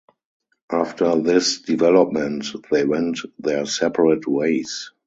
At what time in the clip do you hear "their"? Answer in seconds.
3.37-3.67